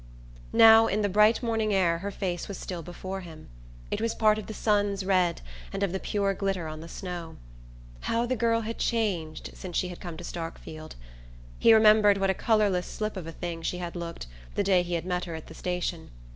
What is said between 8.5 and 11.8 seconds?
had changed since she had come to Starkfield! He